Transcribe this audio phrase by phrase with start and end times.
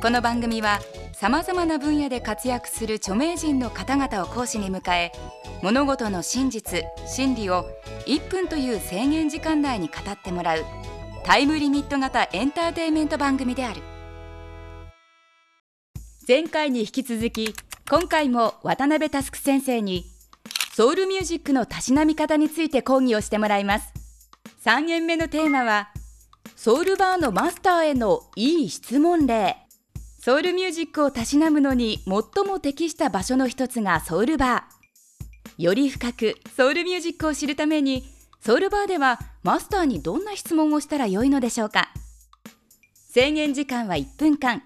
[0.00, 0.78] この番組は
[1.12, 5.10] さまざまな分野で活躍する著名人の方々を講師に迎え
[5.60, 7.66] 物事の真実真理を
[8.06, 10.64] 1分という制限時間内に語ってもらう
[11.24, 13.82] タイムリミット型エンターテインメント番組である。
[16.28, 17.52] 前回に引き続き
[17.90, 20.04] 今回も渡辺佑先生に
[20.74, 23.92] ソウルミュージックのたしなみ方について講義をしてもらいます。
[24.64, 25.88] 3限目のテーマは
[26.54, 29.56] ソウルバーのマスターへのいい質問例。
[30.28, 35.62] ソウルミュージックをたしなむのに最も適した場所の一つがソウルバー。
[35.62, 38.04] より深くソウルミュージックを知るために
[38.44, 41.88] ソウルバーではマスターにどんな質問をしたらよいのでしょうか。
[43.08, 44.62] 制限時間は1分間。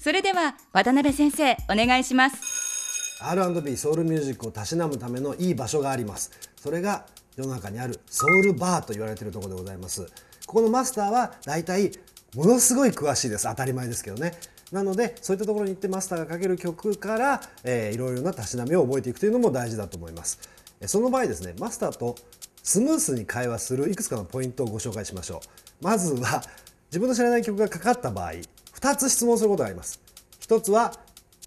[0.00, 3.18] それでは渡辺先生お願いします。
[3.20, 6.30] R&B ソウルミュージックをたしなむためのいい場所があります。
[6.56, 7.04] それが
[7.36, 10.06] 世の中にあるソウルバーと言われているところでございます。
[10.46, 11.92] ここのマスターはだいたい
[12.36, 13.44] ものすごい詳しいです。
[13.44, 14.34] 当たり前ですけどね。
[14.70, 20.38] なのでそういったところに行ってマスターがかける曲から、えー、いろいろなたしなみを覚えていくというのも大事だと思います。
[20.84, 22.14] その場合ですねマスターと
[22.62, 25.40] スムースに会話するいくつかのポイントをご紹介しましょ
[25.80, 25.84] う。
[25.84, 26.42] まずは
[26.90, 30.00] 自分の知らない曲がかかった場合2つ質問することがあります。
[30.40, 30.92] 1つは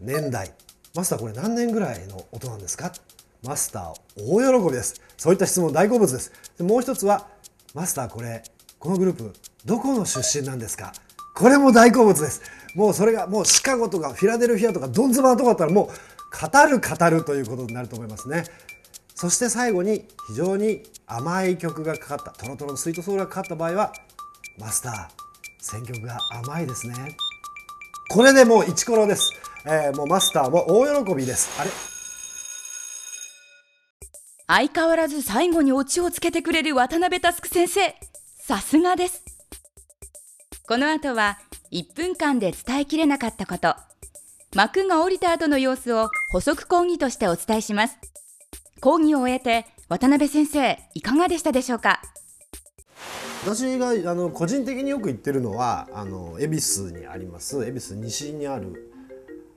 [0.00, 0.54] 年代。
[0.94, 2.92] マスターこれ何年ぐらいの音なんですか？
[3.42, 5.00] マスター大喜びです。
[5.18, 6.32] そういった質問大好物です。
[6.56, 7.26] でもう一つは
[7.74, 8.42] マスターこれ
[8.78, 9.32] このグループ
[9.64, 10.92] どこの出身なんですか？
[11.34, 12.42] これも大好物です。
[12.74, 18.44] もうそれがもうシカゴとかフィラデルフィアとかドンズバーとかだったらもう語る語るということになると思いますね。
[19.14, 23.92] そして最後に非常に甘い曲がかかったトロトロのスイートソウルがかかった場合は
[24.58, 25.08] マスター
[25.60, 27.16] 選曲が甘いですね。
[28.10, 29.32] これでもうイチコロです、
[29.66, 31.50] えー、もうマスターも大喜びです。
[31.60, 31.70] あれ？
[34.46, 37.94] 相変わらず最後にオチをつけてくれる渡辺佑先生。
[38.40, 39.22] さすがです。
[40.68, 41.38] この後は
[41.72, 43.74] 1分間で伝えきれなかったこと。
[44.54, 47.96] 幕が降りた後の様子を補足講義としてお伝えします。
[48.82, 52.02] 講義を終えて渡辺先生いかがでしたでしょうか？
[53.46, 58.92] 私があの個人的によく言ってるのはあの恵比寿にあります恵比寿西にある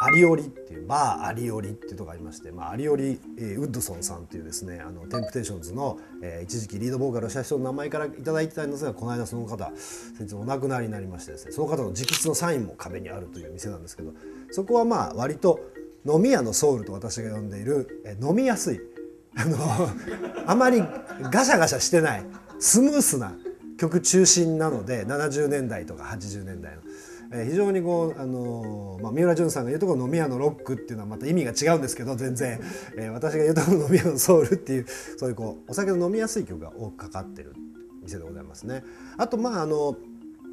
[0.00, 9.70] アリオリっていうバーアリオリっていうとこありまして、まあ、アリオリ、えー、ウッドソンさんっていうですねあのテンプテーションズの、えー、一時期リードボーカルをした人の名前から頂いてたんですがこの間その方
[10.16, 14.12] 先日お亡くなりになりましてですねその方の直筆のサインも壁にあるという店なんですけど
[14.52, 15.60] そこはまあ割と
[16.06, 18.80] 飲み屋のソウルと私が呼んでいる、えー、飲みやすい
[19.36, 19.58] あの
[20.46, 20.80] あまり
[21.30, 22.24] ガシャガシャしてない
[22.60, 23.36] スムースな
[23.78, 26.82] 曲中心なので70年代とか80年代の。
[27.32, 32.60] えー、非常にこう、あのー、まあ、三浦淳さんが言うところ飲み屋のロックっていうのはまた意味が違うんですけど全然、
[32.96, 34.86] えー、私が言うところ飲み屋のソウルっていう
[35.18, 37.54] そういうこうお酒の飲みやすい曲が多くかかってる
[38.02, 38.82] 店でございますね。
[39.18, 39.96] あとまああの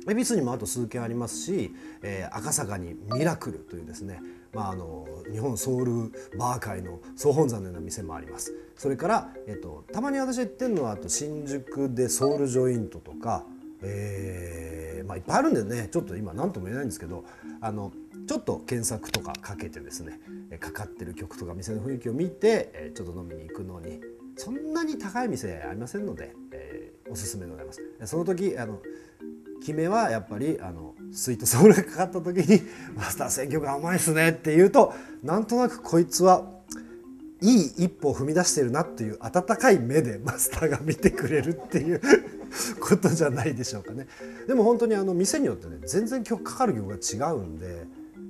[0.08, 4.22] 恵比寿にもあと数軒ありますし、えー、赤坂にミラクルというですね、
[4.54, 13.46] まあ、あの日本ソウルバー界の総本山のような店もありますそれから、えっと、たまに私が言ってるのはあと新宿でソウルジョイントとか、
[13.82, 17.26] えーまあ、いっぱいあるんでねちょっと今何とも言えないんですけど
[17.62, 17.92] あの
[18.28, 20.20] ちょっと検索とかかけてですね
[20.60, 24.02] かかってる曲とか店の雰囲気を見てちょっと飲みに行くのに
[24.36, 27.82] そんなに高い店ありませんので、えー、おすすめでございます。
[28.06, 28.82] その時あの
[29.62, 32.62] 決めはやっぱりあのスイートソウルがかかった時に
[32.96, 34.94] 「マスター選曲が甘いっすね」って言うと
[35.24, 36.52] なんとなくこいつは
[37.42, 42.02] いい一歩を踏み出してるなっていう温かい目でマスターが見てくれるっていう
[42.80, 44.08] ことじゃないでしょうかね。
[44.48, 47.86] でも本当にあの店によってね全然曲かかる曲が違うんで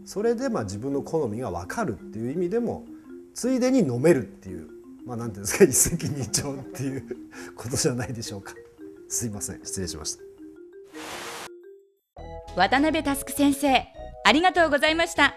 [0.06, 2.86] それでまあ自分の好みが分かるっていう意味でも
[3.34, 4.68] ついでに飲めるっていう
[5.06, 7.03] まあ何ていうんですか一石二鳥っていう
[7.56, 8.53] ことじゃないでしょうか。
[9.08, 10.24] すいません失礼しました。
[12.56, 13.86] 渡辺佑先生
[14.24, 15.36] ありがとうございました。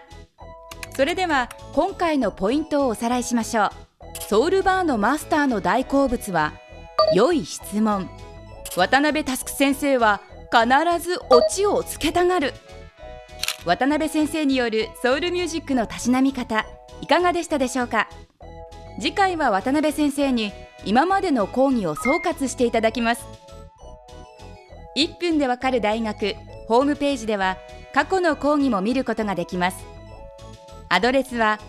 [0.99, 3.69] それでは今回のポイントをおさらいしましょう
[4.27, 6.53] ソウルバーのマスターの大好物は
[7.13, 8.09] 良い質問
[8.75, 10.21] 渡辺佑先生は
[10.51, 12.53] 必ずオチをつけたがる。
[13.65, 16.65] 渡辺先生によるソウルミュージックのたしなみ方
[17.01, 18.07] いかがでしたでしょうか？
[18.99, 20.53] 次回は渡辺先生に
[20.85, 23.25] 今までの講義を総括していただきます。
[24.95, 26.35] 1分でわかる大学
[26.67, 27.57] ホームページでは
[27.93, 29.77] 過去の講義も見ることができます。
[30.89, 31.59] アドレスは